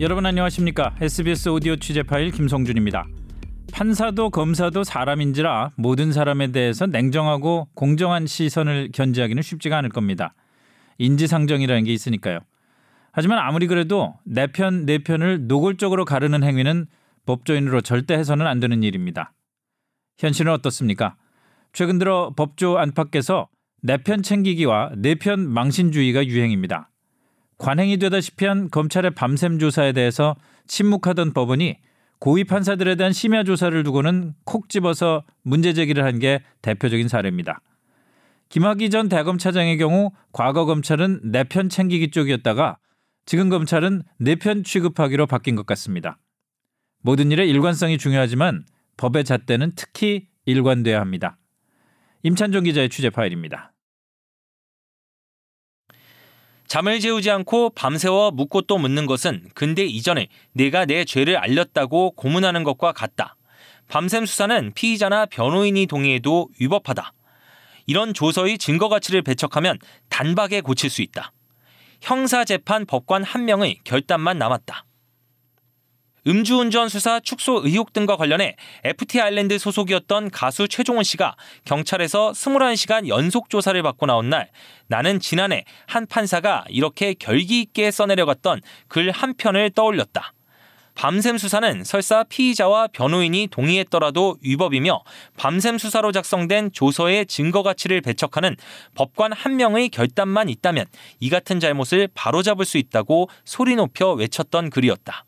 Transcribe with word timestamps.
여러분 0.00 0.24
안녕하십니까? 0.24 0.96
SBS 0.98 1.50
오디오 1.50 1.76
취재 1.76 2.02
파일 2.02 2.30
김성준입니다. 2.30 3.06
판사도 3.70 4.30
검사도 4.30 4.82
사람인지라 4.82 5.72
모든 5.76 6.12
사람에 6.12 6.52
대해서 6.52 6.86
냉정하고 6.86 7.68
공정한 7.74 8.26
시선을 8.26 8.90
견지하기는 8.92 9.42
쉽지가 9.42 9.76
않을 9.78 9.90
겁니다. 9.90 10.34
인지상정이라는 10.96 11.84
게 11.84 11.92
있으니까요. 11.92 12.40
하지만 13.12 13.40
아무리 13.40 13.66
그래도 13.66 14.14
내 14.24 14.46
편, 14.46 14.86
내 14.86 14.98
편을 14.98 15.46
노골적으로 15.46 16.06
가르는 16.06 16.44
행위는 16.44 16.86
법조인으로 17.26 17.82
절대 17.82 18.14
해서는 18.14 18.46
안 18.46 18.58
되는 18.58 18.82
일입니다. 18.82 19.32
현실은 20.18 20.52
어떻습니까? 20.52 21.16
최근 21.72 21.98
들어 21.98 22.32
법조 22.36 22.78
안팎에서 22.78 23.48
내 23.82 23.96
편 23.96 24.22
챙기기와 24.22 24.92
내 24.96 25.14
편 25.14 25.48
망신주의가 25.48 26.26
유행입니다. 26.26 26.90
관행이 27.58 27.98
되다시피 27.98 28.46
한 28.46 28.68
검찰의 28.70 29.12
밤샘 29.12 29.58
조사에 29.58 29.92
대해서 29.92 30.36
침묵하던 30.66 31.32
법원이 31.32 31.78
고위 32.18 32.44
판사들에 32.44 32.96
대한 32.96 33.12
심야 33.12 33.44
조사를 33.44 33.82
두고는 33.82 34.34
콕 34.44 34.68
집어서 34.68 35.24
문제 35.42 35.72
제기를 35.72 36.04
한 36.04 36.18
게 36.18 36.42
대표적인 36.62 37.08
사례입니다. 37.08 37.60
김학의 38.50 38.90
전 38.90 39.08
대검 39.08 39.38
차장의 39.38 39.78
경우 39.78 40.10
과거 40.32 40.66
검찰은 40.66 41.20
내 41.32 41.44
편 41.44 41.68
챙기기 41.68 42.10
쪽이었다가 42.10 42.78
지금 43.24 43.48
검찰은 43.48 44.02
내 44.18 44.34
편 44.36 44.64
취급하기로 44.64 45.26
바뀐 45.26 45.54
것 45.56 45.64
같습니다. 45.66 46.18
모든 47.02 47.30
일의 47.30 47.48
일관성이 47.48 47.96
중요하지만 47.96 48.64
법의 48.98 49.24
잣대는 49.24 49.72
특히 49.76 50.26
일관돼야 50.44 51.00
합니다. 51.00 51.38
임찬종 52.22 52.64
기자의 52.64 52.90
취재 52.90 53.08
파일입니다. 53.08 53.72
잠을 56.66 57.00
재우지 57.00 57.30
않고 57.30 57.70
밤새워 57.70 58.30
묻고 58.30 58.62
또 58.62 58.78
묻는 58.78 59.06
것은 59.06 59.48
근대 59.54 59.84
이전에 59.84 60.28
내가 60.52 60.84
내 60.84 61.04
죄를 61.04 61.36
알렸다고 61.36 62.12
고문하는 62.12 62.62
것과 62.62 62.92
같다. 62.92 63.36
밤샘 63.88 64.24
수사는 64.24 64.72
피의자나 64.74 65.26
변호인이 65.26 65.86
동의해도 65.86 66.48
위법하다. 66.60 67.12
이런 67.86 68.14
조서의 68.14 68.58
증거 68.58 68.88
가치를 68.88 69.22
배척하면 69.22 69.78
단박에 70.10 70.60
고칠 70.60 70.90
수 70.90 71.02
있다. 71.02 71.32
형사재판 72.02 72.86
법관 72.86 73.24
한 73.24 73.46
명의 73.46 73.80
결단만 73.82 74.38
남았다. 74.38 74.84
음주운전 76.26 76.88
수사 76.88 77.20
축소 77.20 77.60
의혹 77.64 77.92
등과 77.92 78.16
관련해 78.16 78.56
FT 78.84 79.20
아일랜드 79.20 79.58
소속이었던 79.58 80.30
가수 80.30 80.66
최종원 80.66 81.04
씨가 81.04 81.36
경찰에서 81.64 82.32
21시간 82.32 83.06
연속 83.06 83.50
조사를 83.50 83.80
받고 83.82 84.06
나온 84.06 84.30
날 84.30 84.48
나는 84.88 85.20
지난해 85.20 85.64
한 85.86 86.06
판사가 86.06 86.64
이렇게 86.68 87.14
결기 87.14 87.60
있게 87.60 87.90
써내려갔던 87.90 88.60
글 88.88 89.10
한 89.20 89.34
편을 89.34 89.70
떠올렸다. 89.70 90.32
밤샘 90.94 91.38
수사는 91.38 91.84
설사 91.84 92.24
피의자와 92.24 92.88
변호인이 92.88 93.48
동의했더라도 93.50 94.36
위법이며 94.42 95.02
밤샘 95.36 95.78
수사로 95.78 96.12
작성된 96.12 96.72
조서의 96.72 97.26
증거 97.26 97.62
가치를 97.62 98.00
배척하는 98.00 98.56
법관 98.94 99.32
한 99.32 99.56
명의 99.56 99.88
결단만 99.88 100.48
있다면 100.48 100.86
이 101.20 101.30
같은 101.30 101.60
잘못을 101.60 102.08
바로잡을 102.14 102.64
수 102.64 102.76
있다고 102.76 103.28
소리 103.44 103.76
높여 103.76 104.12
외쳤던 104.12 104.70
글이었다. 104.70 105.24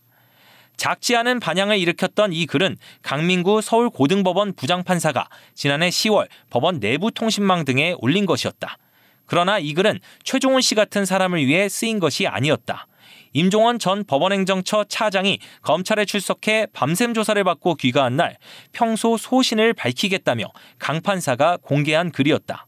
작지 0.77 1.15
않은 1.17 1.41
반향을 1.41 1.79
일으켰던 1.79 2.33
이 2.33 2.47
글은 2.47 2.77
강민구 3.03 3.63
서울고등법원 3.63 4.55
부장판사가 4.55 5.29
지난해 5.55 5.89
10월 5.89 6.29
법원 6.51 6.81
내부 6.81 7.11
통신망 7.11 7.65
등에 7.65 7.95
올린 7.99 8.27
것이었다. 8.27 8.79
그러나 9.27 9.59
이 9.59 9.75
글은 9.75 10.01
최종훈 10.25 10.61
씨 10.61 10.75
같은 10.75 11.05
사람을 11.05 11.47
위해 11.47 11.69
쓰인 11.69 12.01
것이 12.01 12.27
아니었다. 12.27 12.87
임종원 13.33 13.79
전 13.79 14.05
법원행정처 14.05 14.85
차장이 14.89 15.39
검찰에 15.63 16.05
출석해 16.05 16.67
밤샘 16.73 17.15
조사를 17.15 17.43
받고 17.43 17.77
귀가한 17.77 18.17
날 18.17 18.37
평소 18.73 19.17
소신을 19.17 19.73
밝히겠다며 19.73 20.53
강 20.79 21.01
판사가 21.01 21.59
공개한 21.63 22.11
글이었다. 22.11 22.67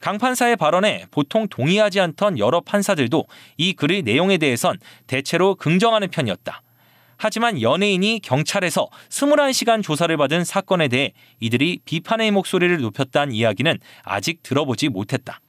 강 0.00 0.18
판사의 0.18 0.56
발언에 0.56 1.06
보통 1.10 1.48
동의하지 1.48 2.00
않던 2.00 2.38
여러 2.38 2.60
판사들도 2.60 3.26
이 3.56 3.72
글의 3.72 4.02
내용에 4.02 4.38
대해선 4.38 4.78
대체로 5.06 5.54
긍정하는 5.56 6.08
편이었다. 6.08 6.62
하지만 7.18 7.60
연예인이 7.60 8.20
경찰에서 8.22 8.88
21시간 9.10 9.82
조사를 9.82 10.16
받은 10.16 10.44
사건에 10.44 10.88
대해 10.88 11.12
이들이 11.40 11.80
비판의 11.84 12.30
목소리를 12.30 12.80
높였다는 12.80 13.34
이야기는 13.34 13.78
아직 14.04 14.42
들어보지 14.42 14.88
못했다. 14.88 15.40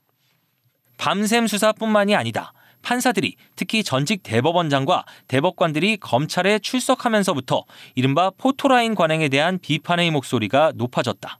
밤샘 0.98 1.46
수사뿐만이 1.46 2.14
아니다. 2.14 2.52
판사들이 2.82 3.36
특히 3.56 3.84
전직 3.84 4.22
대법원장과 4.22 5.04
대법관들이 5.28 5.98
검찰에 5.98 6.58
출석하면서부터 6.58 7.64
이른바 7.94 8.30
포토라인 8.30 8.94
관행에 8.94 9.28
대한 9.28 9.58
비판의 9.58 10.10
목소리가 10.10 10.72
높아졌다. 10.74 11.38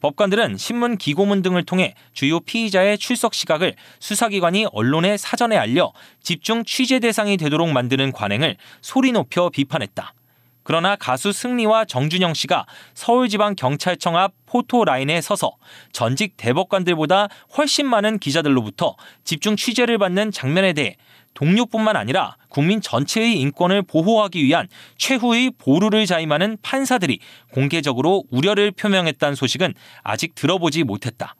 법관들은 0.00 0.56
신문 0.56 0.96
기고문 0.96 1.42
등을 1.42 1.64
통해 1.64 1.94
주요 2.12 2.40
피의자의 2.40 2.98
출석 2.98 3.34
시각을 3.34 3.74
수사기관이 3.98 4.66
언론에 4.72 5.16
사전에 5.16 5.56
알려 5.56 5.92
집중 6.22 6.64
취재 6.64 7.00
대상이 7.00 7.36
되도록 7.36 7.70
만드는 7.70 8.12
관행을 8.12 8.56
소리 8.80 9.12
높여 9.12 9.48
비판했다. 9.48 10.14
그러나 10.62 10.96
가수 10.96 11.32
승리와 11.32 11.86
정준영 11.86 12.34
씨가 12.34 12.66
서울지방경찰청 12.92 14.18
앞 14.18 14.34
포토라인에 14.44 15.22
서서 15.22 15.52
전직 15.92 16.36
대법관들보다 16.36 17.28
훨씬 17.56 17.86
많은 17.86 18.18
기자들로부터 18.18 18.94
집중 19.24 19.56
취재를 19.56 19.96
받는 19.96 20.30
장면에 20.30 20.74
대해 20.74 20.96
동료뿐만 21.38 21.94
아니라 21.94 22.36
국민 22.48 22.80
전체의 22.80 23.38
인권을 23.38 23.82
보호하기 23.82 24.42
위한 24.42 24.66
최후의 24.96 25.52
보루를 25.56 26.04
자임하는 26.04 26.58
판사들이 26.62 27.20
공개적으로 27.52 28.24
우려를 28.32 28.72
표명했다는 28.72 29.36
소식은 29.36 29.74
아직 30.02 30.34
들어보지 30.34 30.82
못했다. 30.82 31.36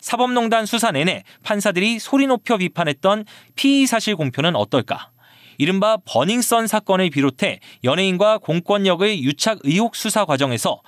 사법농단 0.00 0.64
수사 0.64 0.90
내내 0.90 1.22
판사들이 1.42 1.98
소리 1.98 2.26
높여 2.26 2.56
비판했던 2.56 3.26
피의 3.56 3.86
사실 3.86 4.16
공표는 4.16 4.56
어떨까? 4.56 5.10
이른바 5.58 5.98
버닝썬 6.06 6.66
사건을 6.66 7.10
비롯해 7.10 7.60
연예인과 7.84 8.38
공권력의 8.38 9.22
유착 9.22 9.58
의혹 9.64 9.96
수사 9.96 10.24
과정에서 10.24 10.80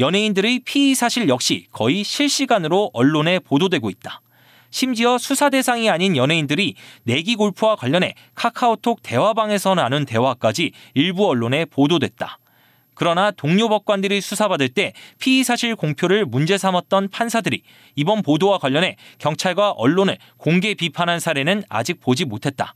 연예인들의 0.00 0.62
피의 0.64 0.96
사실 0.96 1.28
역시 1.28 1.66
거의 1.70 2.02
실시간으로 2.02 2.90
언론에 2.94 3.38
보도되고 3.38 3.90
있다. 3.90 4.22
심지어 4.72 5.18
수사 5.18 5.50
대상이 5.50 5.88
아닌 5.88 6.16
연예인들이 6.16 6.74
내기 7.04 7.36
골프와 7.36 7.76
관련해 7.76 8.14
카카오톡 8.34 9.02
대화방에서 9.02 9.76
나눈 9.76 10.04
대화까지 10.04 10.72
일부 10.94 11.28
언론에 11.28 11.66
보도됐다. 11.66 12.38
그러나 12.94 13.30
동료 13.30 13.68
법관들이 13.68 14.20
수사받을 14.20 14.70
때 14.70 14.92
피의 15.18 15.44
사실 15.44 15.76
공표를 15.76 16.24
문제 16.24 16.56
삼았던 16.58 17.10
판사들이 17.10 17.62
이번 17.96 18.22
보도와 18.22 18.58
관련해 18.58 18.96
경찰과 19.18 19.72
언론을 19.72 20.18
공개 20.38 20.74
비판한 20.74 21.20
사례는 21.20 21.64
아직 21.68 22.00
보지 22.00 22.24
못했다. 22.24 22.74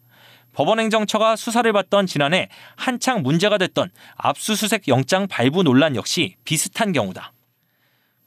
법원행정처가 0.53 1.37
수사를 1.37 1.71
받던 1.73 2.07
지난해 2.07 2.49
한창 2.77 3.23
문제가 3.23 3.59
됐던 3.59 3.91
압수수색 4.17 4.89
영장 4.89 5.29
발부 5.29 5.63
논란 5.63 5.97
역시 5.97 6.37
비슷한 6.45 6.93
경우다. 6.93 7.33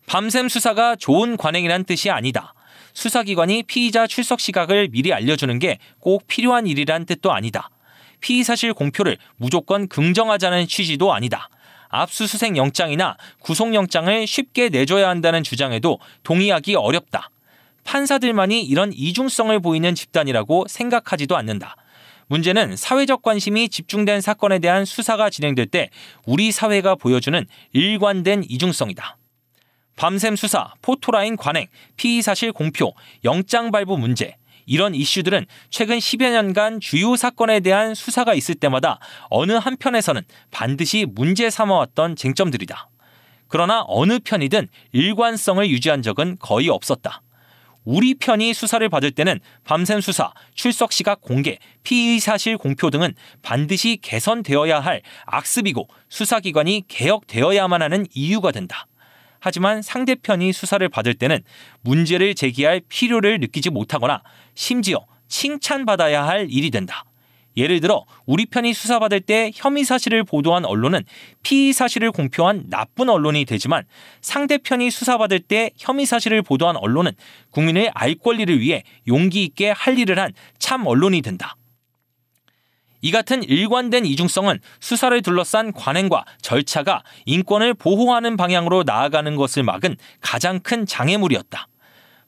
밤샘 0.06 0.50
수사가 0.50 0.96
좋은 0.96 1.38
관행이란 1.38 1.86
뜻이 1.86 2.10
아니다. 2.10 2.54
수사기관이 3.00 3.64
피의자 3.64 4.08
출석 4.08 4.42
시각을 4.42 4.90
미리 4.92 5.14
알려주는 5.14 5.58
게 5.60 5.80
꼭 6.00 6.28
필요한 6.28 6.68
일이란 6.68 7.06
뜻도 7.06 7.32
아니다. 7.32 7.70
피의 8.20 8.44
사실 8.44 8.74
공표를 8.74 9.18
무조건 9.38 9.88
긍정하자는 9.88 10.68
취지도 10.68 11.14
아니다. 11.14 11.50
압수수색 11.88 12.58
영장이나 12.58 13.16
구속영장을 13.40 14.28
쉽게 14.28 14.68
내줘야 14.68 15.08
한다는 15.08 15.44
주장에도 15.44 16.00
동의하기 16.24 16.76
어렵다. 16.76 17.30
판사들만이 17.86 18.64
이런 18.64 18.92
이중성을 18.94 19.58
보이는 19.62 19.96
집단이라고 19.96 20.66
생각하지도 20.68 21.38
않는다. 21.38 21.78
문제는 22.28 22.76
사회적 22.76 23.22
관심이 23.22 23.70
집중된 23.70 24.20
사건에 24.20 24.60
대한 24.60 24.84
수사가 24.84 25.30
진행될 25.30 25.68
때 25.68 25.90
우리 26.26 26.52
사회가 26.52 26.96
보여주는 26.96 27.46
일관된 27.72 28.44
이중성이다. 28.50 29.19
밤샘 30.00 30.38
수사, 30.38 30.74
포토라인 30.82 31.36
관행, 31.36 31.68
피의 31.98 32.22
사실 32.22 32.54
공표, 32.54 32.94
영장 33.26 33.70
발부 33.70 33.98
문제, 33.98 34.38
이런 34.66 34.96
이슈들은 34.96 35.46
최근 35.70 35.98
10여 35.98 36.32
년간 36.32 36.80
주요 36.80 37.18
사건에 37.18 37.60
대한 37.60 37.94
수사가 37.94 38.34
있을 38.34 38.56
때마다 38.56 39.00
어느 39.30 39.52
한편에서는 39.52 40.22
반드시 40.52 41.06
문제 41.06 41.50
삼아왔던 41.50 42.16
쟁점들이다. 42.16 42.90
그러나 43.50 43.84
어느 43.88 44.20
편이든 44.20 44.70
일관성을 44.94 45.70
유지한 45.70 46.02
적은 46.02 46.38
거의 46.40 46.70
없었다. 46.70 47.22
우리 47.84 48.14
편이 48.14 48.54
수사를 48.54 48.88
받을 48.88 49.12
때는 49.12 49.42
밤샘 49.66 50.00
수사, 50.00 50.32
출석 50.54 50.94
시각 50.94 51.20
공개, 51.20 51.60
피의 51.84 52.22
사실 52.22 52.58
공표 52.58 52.90
등은 52.90 53.16
반드시 53.42 53.98
개선되어야 54.02 54.80
할 54.80 55.02
악습이고 55.26 55.90
수사기관이 56.08 56.86
개혁되어야만 56.88 57.82
하는 57.82 58.06
이유가 58.14 58.54
된다. 58.54 58.86
하지만 59.40 59.82
상대편이 59.82 60.54
수사를 60.54 60.88
받을 60.90 61.14
때는 61.14 61.40
문제를 61.82 62.36
제기할 62.36 62.82
필요를 62.90 63.40
느끼지 63.40 63.70
못하거나 63.70 64.22
심지어 64.56 65.06
칭찬받아야 65.28 66.26
할 66.26 66.48
일이 66.50 66.72
된다. 66.72 67.06
예를 67.58 67.82
들어 67.82 68.06
우리 68.26 68.46
편이 68.46 68.74
수사받을 68.74 69.20
때 69.22 69.52
혐의 69.54 69.84
사실을 69.84 70.24
보도한 70.24 70.66
언론은 70.66 71.04
피의 71.44 71.74
사실을 71.74 72.12
공표한 72.12 72.64
나쁜 72.70 73.10
언론이 73.10 73.44
되지만 73.46 73.84
상대편이 74.22 74.92
수사받을 74.92 75.40
때 75.40 75.72
혐의 75.78 76.06
사실을 76.06 76.42
보도한 76.42 76.78
언론은 76.78 77.12
국민의 77.50 77.92
알 77.94 78.16
권리를 78.16 78.60
위해 78.60 78.84
용기 79.08 79.44
있게 79.44 79.72
할 79.72 79.98
일을 79.98 80.20
한 80.20 80.32
참 80.58 80.86
언론이 80.86 81.22
된다. 81.22 81.56
이 83.02 83.12
같은 83.12 83.44
일관된 83.44 84.06
이중성은 84.06 84.60
수사를 84.80 85.22
둘러싼 85.22 85.72
관행과 85.74 86.26
절차가 86.42 87.04
인권을 87.26 87.74
보호하는 87.74 88.38
방향으로 88.38 88.84
나아가는 88.84 89.36
것을 89.36 89.64
막은 89.64 89.96
가장 90.22 90.60
큰 90.60 90.86
장애물이었다. 90.86 91.68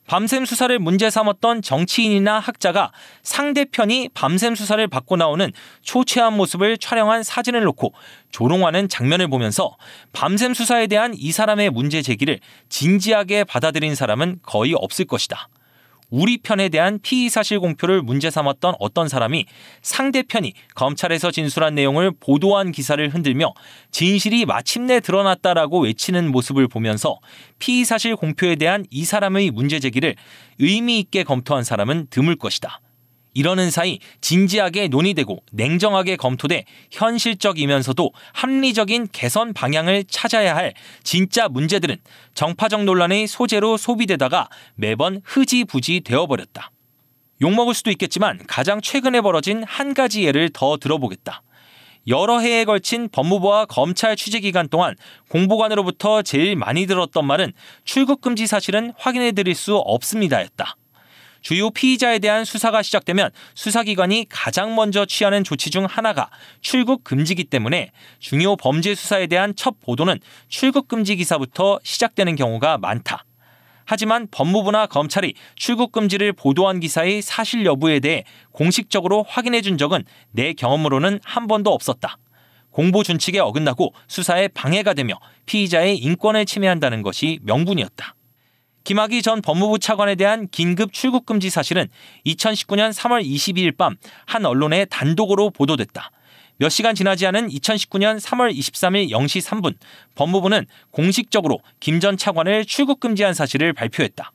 밤샘 0.06 0.44
수사를 0.44 0.76
문제 0.78 1.10
삼았던 1.10 1.62
정치인이나 1.62 2.40
학자가 2.40 2.90
상대편이 3.22 4.10
밤샘 4.14 4.56
수사를 4.56 4.84
받고 4.88 5.16
나오는 5.16 5.52
초췌한 5.82 6.36
모습을 6.36 6.76
촬영한 6.76 7.22
사진을 7.22 7.62
놓고 7.62 7.94
조롱하는 8.30 8.88
장면을 8.88 9.28
보면서 9.28 9.76
밤샘 10.12 10.54
수사에 10.54 10.88
대한 10.88 11.14
이 11.16 11.30
사람의 11.30 11.70
문제 11.70 12.02
제기를 12.02 12.40
진지하게 12.68 13.44
받아들인 13.44 13.94
사람은 13.94 14.40
거의 14.42 14.74
없을 14.74 15.04
것이다. 15.04 15.48
우리 16.12 16.36
편에 16.36 16.68
대한 16.68 16.98
피의 17.02 17.30
사실 17.30 17.58
공표를 17.58 18.02
문제 18.02 18.30
삼았던 18.30 18.74
어떤 18.78 19.08
사람이 19.08 19.46
상대편이 19.80 20.52
검찰에서 20.74 21.30
진술한 21.30 21.74
내용을 21.74 22.12
보도한 22.20 22.70
기사를 22.70 23.08
흔들며 23.08 23.54
진실이 23.92 24.44
마침내 24.44 25.00
드러났다라고 25.00 25.80
외치는 25.80 26.30
모습을 26.30 26.68
보면서 26.68 27.18
피의 27.58 27.86
사실 27.86 28.14
공표에 28.14 28.56
대한 28.56 28.84
이 28.90 29.06
사람의 29.06 29.52
문제 29.52 29.80
제기를 29.80 30.14
의미 30.58 30.98
있게 30.98 31.24
검토한 31.24 31.64
사람은 31.64 32.08
드물 32.10 32.36
것이다. 32.36 32.80
이러는 33.34 33.70
사이 33.70 33.98
진지하게 34.20 34.88
논의되고 34.88 35.42
냉정하게 35.52 36.16
검토돼 36.16 36.64
현실적이면서도 36.90 38.12
합리적인 38.32 39.08
개선 39.12 39.52
방향을 39.52 40.04
찾아야 40.04 40.54
할 40.54 40.74
진짜 41.02 41.48
문제들은 41.48 41.96
정파적 42.34 42.84
논란의 42.84 43.26
소재로 43.26 43.76
소비되다가 43.76 44.48
매번 44.74 45.22
흐지부지 45.24 46.00
되어버렸다. 46.00 46.70
욕먹을 47.40 47.74
수도 47.74 47.90
있겠지만 47.90 48.38
가장 48.46 48.80
최근에 48.80 49.20
벌어진 49.20 49.64
한 49.64 49.94
가지 49.94 50.24
예를 50.24 50.50
더 50.52 50.76
들어보겠다. 50.76 51.42
여러 52.08 52.40
해에 52.40 52.64
걸친 52.64 53.08
법무부와 53.10 53.66
검찰 53.66 54.16
취재 54.16 54.40
기간 54.40 54.68
동안 54.68 54.96
공보관으로부터 55.28 56.22
제일 56.22 56.56
많이 56.56 56.86
들었던 56.86 57.24
말은 57.24 57.52
출국 57.84 58.20
금지 58.20 58.46
사실은 58.46 58.92
확인해 58.96 59.32
드릴 59.32 59.54
수 59.54 59.76
없습니다였다. 59.76 60.76
주요 61.42 61.70
피의자에 61.70 62.18
대한 62.20 62.44
수사가 62.44 62.82
시작되면 62.82 63.30
수사기관이 63.54 64.26
가장 64.28 64.74
먼저 64.74 65.04
취하는 65.04 65.44
조치 65.44 65.70
중 65.70 65.84
하나가 65.84 66.30
출국 66.60 67.04
금지기 67.04 67.44
때문에 67.44 67.90
중요 68.20 68.56
범죄 68.56 68.94
수사에 68.94 69.26
대한 69.26 69.54
첫 69.56 69.80
보도는 69.80 70.18
출국 70.48 70.88
금지 70.88 71.16
기사부터 71.16 71.80
시작되는 71.82 72.36
경우가 72.36 72.78
많다. 72.78 73.24
하지만 73.84 74.28
법무부나 74.30 74.86
검찰이 74.86 75.34
출국 75.56 75.92
금지를 75.92 76.32
보도한 76.32 76.80
기사의 76.80 77.20
사실 77.20 77.66
여부에 77.66 78.00
대해 78.00 78.24
공식적으로 78.52 79.24
확인해 79.28 79.60
준 79.60 79.76
적은 79.76 80.04
내 80.30 80.52
경험으로는 80.52 81.20
한 81.24 81.46
번도 81.46 81.72
없었다. 81.72 82.16
공보 82.70 83.02
준칙에 83.02 83.38
어긋나고 83.38 83.92
수사에 84.08 84.48
방해가 84.48 84.94
되며 84.94 85.18
피의자의 85.46 85.98
인권을 85.98 86.46
침해한다는 86.46 87.02
것이 87.02 87.38
명분이었다. 87.42 88.14
김학의 88.84 89.22
전 89.22 89.42
법무부 89.42 89.78
차관에 89.78 90.14
대한 90.14 90.48
긴급 90.50 90.92
출국 90.92 91.26
금지 91.26 91.50
사실은 91.50 91.88
2019년 92.26 92.92
3월 92.92 93.24
22일 93.24 93.76
밤 93.76 93.96
한 94.26 94.44
언론에 94.46 94.84
단독으로 94.86 95.50
보도됐다. 95.50 96.10
몇 96.56 96.68
시간 96.68 96.94
지나지 96.94 97.26
않은 97.26 97.48
2019년 97.48 98.20
3월 98.20 98.56
23일 98.56 99.10
0시 99.10 99.42
3분 99.44 99.74
법무부는 100.14 100.66
공식적으로 100.90 101.60
김 101.80 102.00
전 102.00 102.16
차관을 102.16 102.64
출국 102.64 103.00
금지한 103.00 103.34
사실을 103.34 103.72
발표했다. 103.72 104.32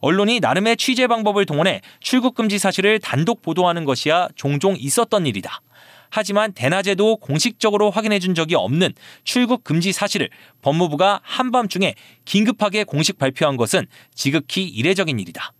언론이 0.00 0.40
나름의 0.40 0.76
취재 0.76 1.06
방법을 1.06 1.46
동원해 1.46 1.80
출국 2.00 2.34
금지 2.34 2.58
사실을 2.58 2.98
단독 2.98 3.42
보도하는 3.42 3.84
것이야 3.84 4.28
종종 4.34 4.74
있었던 4.76 5.26
일이다. 5.26 5.60
하지만 6.14 6.52
대낮에도 6.52 7.16
공식적으로 7.16 7.90
확인해 7.90 8.18
준 8.18 8.34
적이 8.34 8.56
없는 8.56 8.92
출국 9.24 9.64
금지 9.64 9.92
사실을 9.92 10.28
법무부가 10.60 11.20
한밤중에 11.24 11.94
긴급하게 12.26 12.84
공식 12.84 13.18
발표한 13.18 13.56
것은 13.56 13.86
지극히 14.14 14.68
이례적인 14.68 15.18
일이다. 15.18 15.54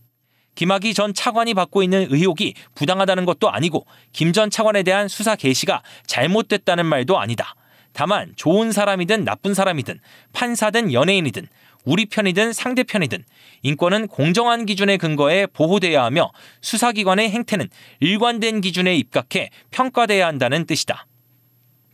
김학의 0.55 0.93
전 0.93 1.15
차관이 1.15 1.55
받고 1.55 1.83
있는 1.83 2.07
의혹이 2.11 2.53
부당하다는 2.75 3.25
것도 3.25 3.51
아니고 3.51 3.87
김 4.13 4.35
전 4.35 4.51
차관에 4.51 4.83
대한 4.83 5.09
수사 5.09 5.37
개시가 5.37 5.83
잘못됐다는 6.07 6.85
말도 6.85 7.19
아니다. 7.19 7.55
다만 7.95 8.35
좋은 8.37 8.73
사람이든 8.73 9.25
나쁜 9.25 9.55
사람이든 9.55 10.01
판사든 10.35 10.93
연예인이든 10.93 11.47
우리 11.85 12.07
편이든 12.07 12.53
상대 12.53 12.83
편이든 12.83 13.25
인권은 13.63 14.09
공정한 14.09 14.67
기준의 14.67 14.99
근거에 14.99 15.47
보호돼야 15.47 16.05
하며 16.05 16.31
수사기관의 16.61 17.31
행태는 17.31 17.69
일관된 18.01 18.61
기준에 18.61 18.97
입각해 18.97 19.51
평가돼야 19.71 20.27
한다는 20.27 20.67
뜻이다. 20.67 21.07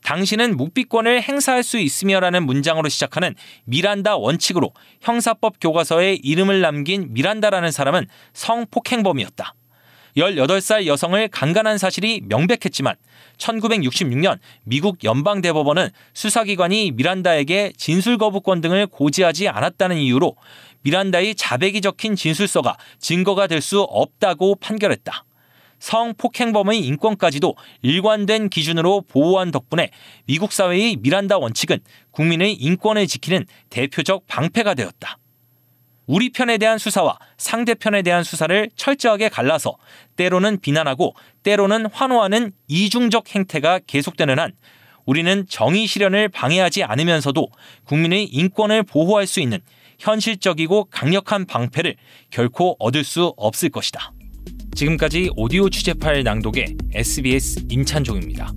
당신은 0.04 0.56
묵비권을 0.56 1.22
행사할 1.22 1.62
수 1.62 1.78
있으며라는 1.78 2.44
문장으로 2.44 2.88
시작하는 2.88 3.34
미란다 3.64 4.16
원칙으로 4.16 4.72
형사법 5.00 5.56
교과서에 5.60 6.14
이름을 6.22 6.60
남긴 6.60 7.12
미란다라는 7.12 7.70
사람은 7.70 8.06
성폭행범이었다. 8.32 9.54
18살 10.18 10.86
여성을 10.86 11.28
강간한 11.28 11.78
사실이 11.78 12.22
명백했지만 12.24 12.96
1966년 13.36 14.38
미국 14.64 15.04
연방대법원은 15.04 15.90
수사기관이 16.12 16.92
미란다에게 16.92 17.72
진술 17.76 18.18
거부권 18.18 18.60
등을 18.60 18.86
고지하지 18.88 19.48
않았다는 19.48 19.96
이유로 19.96 20.36
미란다의 20.82 21.34
자백이 21.34 21.80
적힌 21.80 22.16
진술서가 22.16 22.76
증거가 22.98 23.46
될 23.46 23.58
수 23.60 23.80
없다고 23.82 24.54
판결했다. 24.56 25.24
성폭행범의 25.80 26.80
인권까지도 26.80 27.54
일관된 27.82 28.48
기준으로 28.48 29.02
보호한 29.02 29.50
덕분에 29.50 29.90
미국 30.26 30.52
사회의 30.52 30.96
미란다 30.96 31.38
원칙은 31.38 31.80
국민의 32.12 32.54
인권을 32.54 33.06
지키는 33.06 33.46
대표적 33.70 34.26
방패가 34.26 34.74
되었다. 34.74 35.18
우리 36.08 36.30
편에 36.30 36.56
대한 36.56 36.78
수사와 36.78 37.18
상대편에 37.36 38.00
대한 38.02 38.24
수사를 38.24 38.70
철저하게 38.74 39.28
갈라서 39.28 39.76
때로는 40.16 40.58
비난하고 40.60 41.14
때로는 41.42 41.86
환호하는 41.92 42.52
이중적 42.66 43.34
행태가 43.34 43.80
계속되는 43.86 44.38
한 44.38 44.52
우리는 45.04 45.44
정의 45.48 45.86
실현을 45.86 46.30
방해하지 46.30 46.82
않으면서도 46.82 47.48
국민의 47.84 48.24
인권을 48.24 48.84
보호할 48.84 49.26
수 49.26 49.40
있는 49.40 49.58
현실적이고 49.98 50.86
강력한 50.86 51.44
방패를 51.44 51.96
결코 52.30 52.76
얻을 52.78 53.04
수 53.04 53.34
없을 53.36 53.68
것이다. 53.68 54.12
지금까지 54.74 55.30
오디오 55.36 55.68
취재 55.68 55.92
파일 55.92 56.24
낭독의 56.24 56.76
SBS 56.94 57.66
임찬종입니다. 57.68 58.52